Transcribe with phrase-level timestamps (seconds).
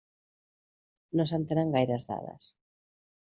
[1.21, 2.49] No se'n tenen gaire dades.